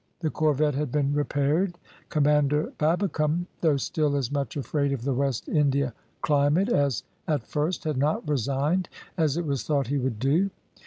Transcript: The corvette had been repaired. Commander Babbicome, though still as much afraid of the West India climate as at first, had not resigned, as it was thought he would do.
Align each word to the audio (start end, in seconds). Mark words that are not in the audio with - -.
The 0.21 0.31
corvette 0.31 0.73
had 0.73 0.91
been 0.91 1.13
repaired. 1.13 1.77
Commander 2.09 2.73
Babbicome, 2.79 3.45
though 3.59 3.77
still 3.77 4.15
as 4.15 4.31
much 4.31 4.57
afraid 4.57 4.93
of 4.93 5.03
the 5.03 5.13
West 5.13 5.47
India 5.47 5.93
climate 6.23 6.69
as 6.69 7.03
at 7.27 7.43
first, 7.45 7.83
had 7.83 7.97
not 7.97 8.27
resigned, 8.27 8.89
as 9.15 9.37
it 9.37 9.45
was 9.45 9.61
thought 9.61 9.85
he 9.89 9.99
would 9.99 10.17
do. 10.17 10.49